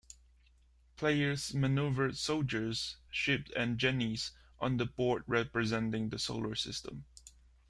[0.97, 7.05] Players maneuvered soldiers, ships, and gennies on a board representing the solar system.